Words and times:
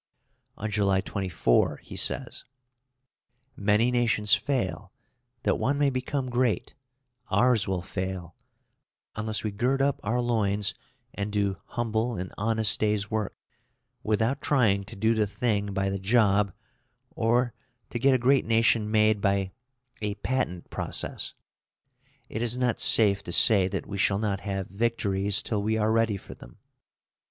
On 0.57 0.67
July 0.71 0.99
24, 0.99 1.77
he 1.83 1.95
says: 1.95 2.43
Many 3.55 3.91
nations 3.91 4.33
fail, 4.33 4.91
that 5.43 5.59
one 5.59 5.77
may 5.77 5.91
become 5.91 6.27
great; 6.31 6.73
ours 7.27 7.67
will 7.67 7.83
fail, 7.83 8.35
unless 9.15 9.43
we 9.43 9.51
gird 9.51 9.79
up 9.79 9.99
our 10.01 10.19
loins 10.19 10.73
and 11.13 11.31
do 11.31 11.55
humble 11.67 12.17
and 12.17 12.33
honest 12.35 12.79
days' 12.79 13.11
work, 13.11 13.37
without 14.01 14.41
trying 14.41 14.85
to 14.85 14.95
do 14.95 15.13
the 15.13 15.27
thing 15.27 15.71
by 15.71 15.91
the 15.91 15.99
job, 15.99 16.51
or 17.11 17.53
to 17.91 17.99
get 17.99 18.15
a 18.15 18.17
great 18.17 18.47
nation 18.47 18.89
made 18.89 19.21
by 19.21 19.51
a 20.01 20.15
patent 20.15 20.71
process. 20.71 21.35
It 22.27 22.41
is 22.41 22.57
not 22.57 22.79
safe 22.79 23.21
to 23.25 23.31
say 23.31 23.67
that 23.67 23.85
we 23.85 23.99
shall 23.99 24.17
not 24.17 24.39
have 24.39 24.65
victories 24.65 25.43
till 25.43 25.61
we 25.61 25.77
are 25.77 25.91
ready 25.91 26.17
for 26.17 26.33
them. 26.33 26.57